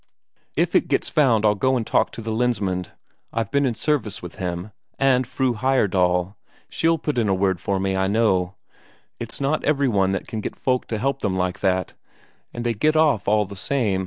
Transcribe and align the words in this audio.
"If 0.55 0.73
it 0.73 0.87
gets 0.87 1.09
found 1.09 1.45
out 1.45 1.49
I'll 1.49 1.53
go 1.53 1.77
and 1.77 1.85
talk 1.85 2.11
to 2.13 2.23
the 2.23 2.31
Lensmand; 2.31 2.89
I've 3.31 3.51
been 3.51 3.67
in 3.67 3.75
service 3.75 4.19
with 4.19 4.37
him. 4.37 4.71
And 4.97 5.27
Fru 5.27 5.53
Heyerdahl, 5.53 6.37
she'll 6.67 6.97
put 6.97 7.19
in 7.19 7.29
a 7.29 7.35
word 7.35 7.59
for 7.61 7.79
me, 7.79 7.95
I 7.95 8.07
know. 8.07 8.55
It's 9.19 9.39
not 9.39 9.63
every 9.63 9.87
one 9.87 10.11
that 10.13 10.25
can 10.27 10.41
get 10.41 10.55
folk 10.55 10.87
to 10.87 10.97
help 10.97 11.19
them 11.19 11.37
like 11.37 11.59
that, 11.59 11.93
and 12.51 12.65
they 12.65 12.73
get 12.73 12.95
off 12.95 13.27
all 13.27 13.45
the 13.45 13.55
same. 13.55 13.99